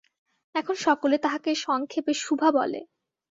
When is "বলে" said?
2.51-2.79